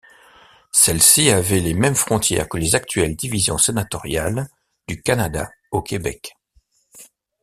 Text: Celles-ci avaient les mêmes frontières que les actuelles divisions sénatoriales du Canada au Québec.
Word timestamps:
Celles-ci 0.71 1.29
avaient 1.29 1.59
les 1.59 1.75
mêmes 1.75 1.93
frontières 1.93 2.49
que 2.49 2.57
les 2.57 2.73
actuelles 2.73 3.15
divisions 3.15 3.59
sénatoriales 3.59 4.47
du 4.87 5.03
Canada 5.03 5.51
au 5.69 5.83
Québec. 5.83 6.33